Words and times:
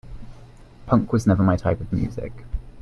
Punk 0.87 1.13
was 1.13 1.27
never 1.27 1.43
my 1.43 1.55
type 1.55 1.79
of 1.79 1.93
music. 1.93 2.33